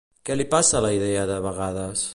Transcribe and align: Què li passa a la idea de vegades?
Què 0.29 0.37
li 0.39 0.45
passa 0.53 0.79
a 0.79 0.83
la 0.87 0.91
idea 0.97 1.27
de 1.33 1.37
vegades? 1.49 2.07